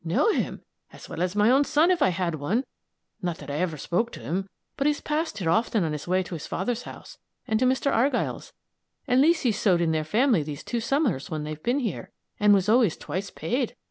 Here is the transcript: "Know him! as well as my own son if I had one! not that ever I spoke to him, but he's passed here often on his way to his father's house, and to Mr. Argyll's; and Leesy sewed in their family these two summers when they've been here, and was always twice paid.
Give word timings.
"Know 0.03 0.31
him! 0.31 0.63
as 0.91 1.07
well 1.07 1.21
as 1.21 1.35
my 1.35 1.51
own 1.51 1.63
son 1.63 1.91
if 1.91 2.01
I 2.01 2.09
had 2.09 2.33
one! 2.33 2.63
not 3.21 3.37
that 3.37 3.51
ever 3.51 3.75
I 3.75 3.77
spoke 3.77 4.11
to 4.13 4.19
him, 4.19 4.49
but 4.75 4.87
he's 4.87 4.99
passed 4.99 5.37
here 5.37 5.51
often 5.51 5.83
on 5.83 5.91
his 5.91 6.07
way 6.07 6.23
to 6.23 6.33
his 6.33 6.47
father's 6.47 6.81
house, 6.89 7.19
and 7.47 7.59
to 7.59 7.67
Mr. 7.67 7.91
Argyll's; 7.91 8.51
and 9.05 9.21
Leesy 9.23 9.53
sewed 9.53 9.79
in 9.79 9.91
their 9.91 10.03
family 10.03 10.41
these 10.41 10.63
two 10.63 10.79
summers 10.79 11.29
when 11.29 11.43
they've 11.43 11.61
been 11.61 11.81
here, 11.81 12.09
and 12.39 12.51
was 12.51 12.67
always 12.67 12.97
twice 12.97 13.29
paid. 13.29 13.75